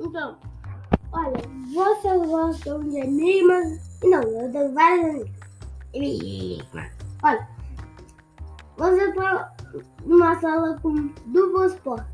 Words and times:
Então, 0.00 0.36
olha, 1.12 1.40
vocês 1.72 2.26
gostam 2.26 2.80
de 2.88 2.98
enigmas? 2.98 3.98
Não, 4.02 4.22
eu 4.22 4.50
tenho 4.50 4.74
vários 4.74 5.30
enigmas. 5.92 6.90
Olha, 7.22 7.48
você 8.76 9.08
está 9.10 9.54
numa 10.04 10.40
sala 10.40 10.78
com 10.80 11.12
duas 11.26 11.74
portas. 11.80 12.08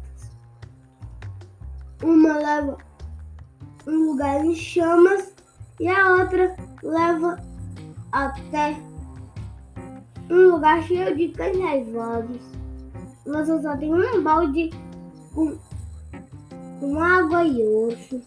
Uma 2.03 2.37
leva 2.39 2.77
um 3.87 4.11
lugar 4.11 4.45
em 4.45 4.55
chamas 4.55 5.35
e 5.79 5.89
a 5.89 6.17
outra 6.17 6.57
leva 6.83 7.39
até 8.13 8.77
um 10.29 10.49
lugar 10.51 10.83
cheio 10.83 11.17
de 11.17 11.29
cães 11.29 11.59
raivosos. 11.59 12.41
Você 13.25 13.63
só 13.63 13.77
tem 13.77 13.95
um 13.95 14.23
balde 14.23 14.71
com, 15.35 15.57
com 16.81 17.01
água 17.01 17.45
e 17.45 17.63
osso. 17.63 18.23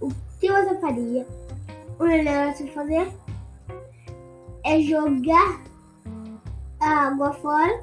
O 0.00 0.08
que 0.40 0.50
você 0.50 0.78
faria? 0.80 1.26
O 1.98 2.04
melhor 2.04 2.48
a 2.48 2.54
se 2.54 2.66
fazer 2.68 3.10
é 4.64 4.80
jogar 4.80 5.62
a 6.80 7.06
água 7.08 7.32
fora 7.34 7.82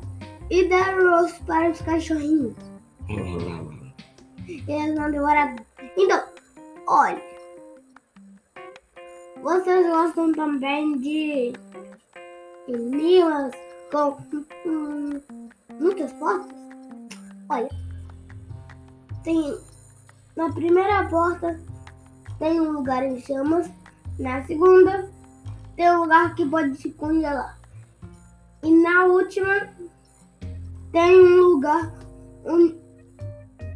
e 0.49 0.67
dar 0.67 0.97
o 0.99 1.23
osso 1.23 1.43
para 1.45 1.71
os 1.71 1.81
cachorrinhos. 1.81 2.55
Eles 4.47 4.95
vão 4.95 5.11
devorar. 5.11 5.55
Então, 5.97 6.23
olha. 6.87 7.21
Vocês 9.41 9.87
gostam 9.87 10.31
também 10.31 10.97
de 10.99 11.53
enigmas 12.67 13.51
com 13.91 14.17
hum, 14.65 15.21
muitas 15.79 16.13
portas? 16.13 16.55
Olha, 17.49 17.69
tem 19.23 19.57
na 20.35 20.51
primeira 20.51 21.07
porta 21.07 21.59
tem 22.39 22.59
um 22.59 22.71
lugar 22.71 23.03
em 23.03 23.19
chamas, 23.19 23.69
na 24.19 24.43
segunda 24.43 25.09
tem 25.75 25.91
um 25.91 26.01
lugar 26.01 26.35
que 26.35 26.45
pode 26.45 26.75
se 26.77 26.91
congelar. 26.91 27.57
E 28.63 28.71
na 28.71 29.05
última 29.05 29.69
tem 30.91 31.19
um 31.19 31.41
lugar 31.41 31.91
um 32.45 32.77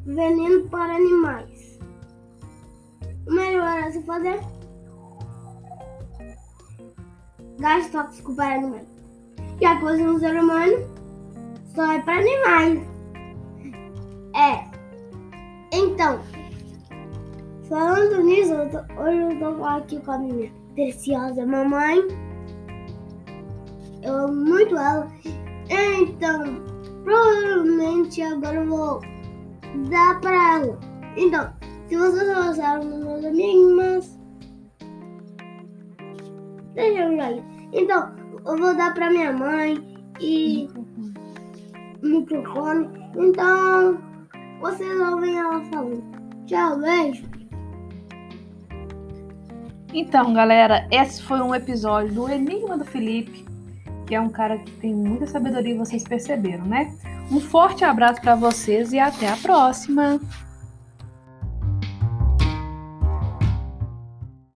veneno 0.05 0.67
para 0.69 0.95
animais. 0.95 1.79
O 3.27 3.33
melhor 3.33 3.83
a 3.83 3.91
se 3.91 4.01
fazer 4.03 4.39
gás 7.59 7.89
tóxico 7.89 8.35
para 8.35 8.55
animais. 8.55 8.87
E 9.59 9.65
a 9.65 9.79
coisa 9.79 10.03
no 10.03 10.19
ser 10.19 10.39
humano 10.39 10.75
só 11.73 11.91
é 11.91 12.01
para 12.01 12.19
animais. 12.19 12.87
É. 14.35 14.67
Então, 15.71 16.21
falando 17.67 18.23
nisso, 18.23 18.53
eu 18.53 18.69
tô, 18.69 19.01
hoje 19.01 19.35
eu 19.41 19.55
tô 19.55 19.63
aqui 19.63 19.99
com 19.99 20.11
a 20.11 20.17
minha 20.17 20.51
preciosa 20.73 21.45
mamãe. 21.45 21.99
Eu 24.01 24.13
amo 24.13 24.45
muito 24.45 24.75
ela. 24.75 25.07
Então, 25.69 26.63
provavelmente 27.03 28.21
agora 28.21 28.55
eu 28.55 28.67
vou 28.67 29.01
dar 29.89 30.19
pra 30.21 30.59
ela. 30.59 30.79
Então, 31.17 31.53
se 31.87 31.97
vocês 31.97 32.35
gostaram 32.35 32.87
dos 32.87 33.03
meus 33.03 33.23
enigmas, 33.23 34.19
deixa 36.73 37.01
eu 37.01 37.11
jogar. 37.11 37.33
Então, 37.73 38.15
eu 38.45 38.57
vou 38.57 38.75
dar 38.75 38.93
pra 38.93 39.09
minha 39.09 39.33
mãe 39.33 39.77
e 40.21 40.69
microfone. 42.01 42.87
Então, 43.17 43.97
vocês 44.61 44.99
ouvem 44.99 45.37
ela 45.37 45.63
falando. 45.65 46.03
Tchau, 46.45 46.79
beijo. 46.79 47.36
Então, 49.93 50.33
galera, 50.33 50.87
esse 50.91 51.23
foi 51.23 51.39
um 51.41 51.55
episódio 51.55 52.13
do 52.13 52.29
Enigma 52.29 52.77
do 52.77 52.85
Felipe, 52.85 53.45
que 54.05 54.15
é 54.15 54.21
um 54.21 54.29
cara 54.29 54.57
que 54.57 54.71
tem 54.71 54.93
muita 54.93 55.25
sabedoria, 55.27 55.77
vocês 55.77 56.03
perceberam, 56.03 56.65
né? 56.65 56.93
Um 57.31 57.39
forte 57.39 57.83
abraço 57.83 58.21
para 58.21 58.35
vocês 58.35 58.93
e 58.93 58.99
até 58.99 59.27
a 59.27 59.37
próxima! 59.37 60.19